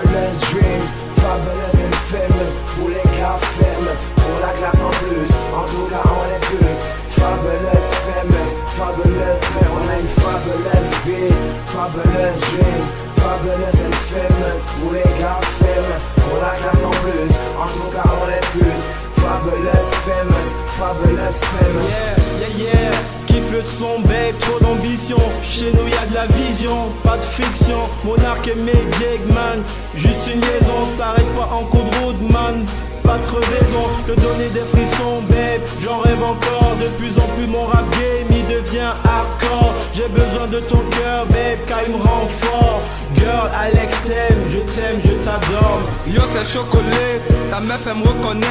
[0.00, 0.88] Fabulous dreams,
[1.20, 6.02] fabulous and famous Pour les cas fermes, pour la classe en plus En tout cas
[6.08, 6.78] on est plus.
[7.20, 11.34] Fabulous, famous, fabulous Mais on a une fabulous vie,
[11.66, 12.80] fabulous dream
[13.20, 18.08] Fabulous and famous, pour les gars famous Pour la classe en plus, en tout cas
[18.08, 18.80] on est plus.
[19.20, 23.09] Fabulous, famous, fabulous, famous Yeah, yeah, yeah
[23.52, 25.18] le son, babe, trop d'ambition.
[25.42, 27.78] Chez nous y a de la vision, pas de fiction.
[28.04, 29.62] Monarque et médic, man.
[29.94, 32.64] Juste une liaison, s'arrête pas en coup de route, man.
[33.02, 35.62] Pas de crevaison, te donner des frissons, babe.
[35.82, 39.74] J'en rêve encore, de plus en plus mon rap game, il devient hardcore.
[39.94, 42.82] J'ai besoin de ton cœur, babe, car il me rend fort.
[43.16, 45.80] Girl, Alex t'aime, je t'aime, je t'adore.
[46.06, 47.18] Yo c'est chocolat,
[47.50, 48.46] ta meuf elle me reconnaît.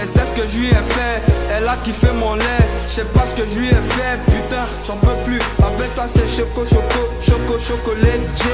[0.00, 2.64] Elle sait ce que je lui ai fait, elle a kiffé mon lait.
[2.88, 5.40] Je sais pas ce que je lui ai fait, putain j'en peux plus.
[5.62, 8.44] Avec toi c'est choco choco, choco chocolat J.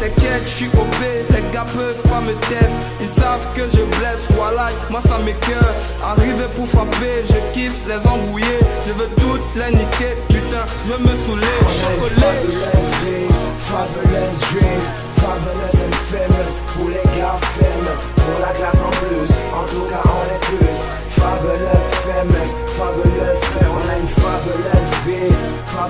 [0.00, 0.96] T'inquiète je suis OP,
[1.30, 2.74] les gars peuvent pas me tester.
[3.00, 5.74] Ils savent que je blesse, voilà moi ça m'écoeure.
[6.04, 10.98] Arrivé pour frapper, je kiffe les embrouiller Je veux toutes les niquer, putain je veux
[10.98, 11.46] me saouler.
[11.68, 12.79] Chocolat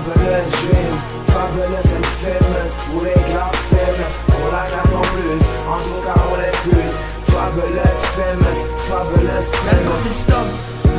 [0.01, 0.93] fabulous dream
[1.27, 6.19] Fabulous and famous Pour les gars famous, pour la classe en plus En tout cas
[6.31, 6.91] on est plus.
[7.27, 10.51] Fabulous famous, fabulous famous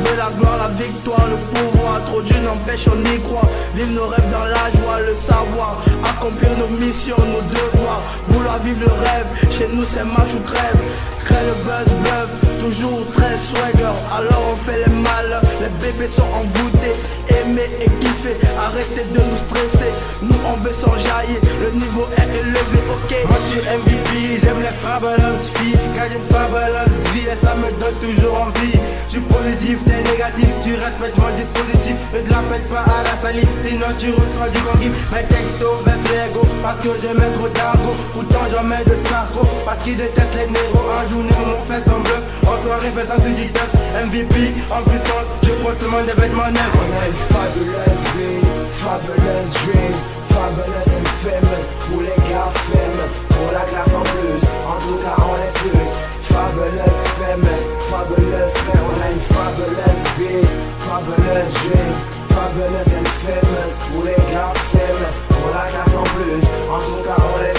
[0.03, 2.03] Veut la gloire, la victoire, le pouvoir.
[2.05, 3.47] Trop Dieu n'empêche, on y croit.
[3.73, 5.77] Vivre nos rêves dans la joie, le savoir.
[6.03, 8.01] Accomplir nos missions, nos devoirs.
[8.27, 10.81] Vouloir vivre le rêve Chez nous c'est marche ou crève
[11.23, 13.95] Crée le buzz, bluff Toujours très swagger.
[14.17, 16.72] Alors on fait les mal Les bébés sont et kiffer
[18.73, 19.91] Arrêtez de nous stresser.
[20.23, 21.39] Nous on veut s'enjailler
[24.99, 28.77] fabulous filles Car une fabulous vie et ça me donne toujours envie.
[29.07, 31.95] Suis positif, t'es négatif, tu respectes mon dispositif.
[32.13, 35.83] Ne te la pète pas à la salive, sinon tu reçois du kiff Mes textos
[35.85, 37.95] baissent l'ego, parce que je mets trop d'argot.
[38.13, 40.89] Pourtant j'en mets de sarco, parce qu'ils détestent les négros.
[40.89, 45.53] En journée on fait son bluff, en soirée fait du duff MVP en puissance, je
[45.61, 48.41] porte seulement des vêtements neufs On a une fabulous vie,
[48.81, 50.01] fabulous dreams,
[50.33, 51.05] fabulous and
[51.85, 52.32] Pour les gars
[61.43, 61.97] fabulous dreams
[62.29, 67.17] Fabulous and famous Pour les gars famous, pour la classe en plus En tout cas
[67.17, 67.52] on est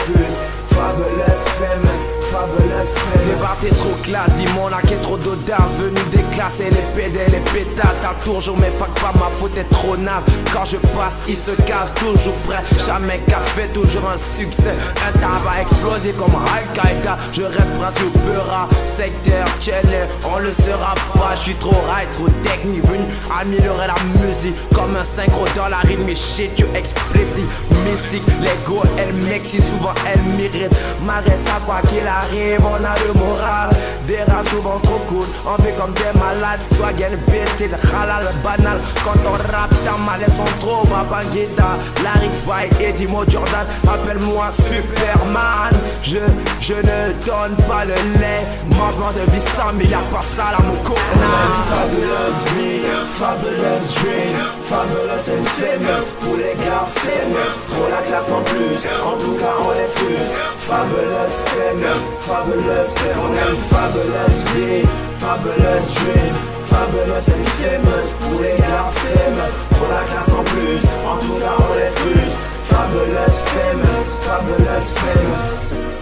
[3.25, 5.77] Débat t'es trop classe, dis mon est trop d'audace.
[5.79, 9.97] Venu déclasser les pédales, les pétasses T'as toujours mais fuck pas ma faute est trop
[9.97, 10.23] nave.
[10.53, 12.63] Quand je passe, il se casse toujours prêt.
[12.85, 14.75] Jamais quatre fait toujours un succès.
[15.09, 17.19] Un tabac explosé comme Al-Qaïda.
[17.33, 22.29] Je rêve principe Peura, secteur challenge On le sera pas, je suis trop right, trop
[22.43, 23.05] technique Venu
[23.41, 24.57] améliorer la musique.
[24.75, 27.45] Comme un synchro dans la rime Mais shit you explicit
[27.85, 30.75] Mystique, l'ego elle m'excite Souvent elle m'irrite.
[31.05, 33.71] M'arrête à quoi qu'il arrive On a le moral.
[34.09, 35.25] Des rats souvent trop cool.
[35.47, 36.61] On fait comme des malades.
[36.75, 38.79] Soit bêté, le halal, banal.
[39.05, 43.67] Quand on rappe ta malaise sont trop Babangida, Larix by Eddie Mo Jordan.
[43.87, 45.73] Appelle-moi Superman.
[46.03, 46.19] Je,
[46.61, 48.43] je ne donne pas le lait.
[48.77, 52.83] Mangement de vie sans mais y'a pas ça là mon connard Fabulous vie,
[53.19, 58.83] fabulous dreams, fabulous and famous Pour les gars famous, trop la classe en plus.
[59.05, 59.74] En tout cas on
[60.15, 64.87] plus Fabulous famous, fabulous famous fabulous vie,
[65.21, 66.39] fabulous dreams
[66.71, 71.57] Fabulous and famous Pour les gars famous, trop la classe en plus En tout cas
[71.59, 72.31] on est plus
[72.65, 75.94] Fabulous famous, fabulous famous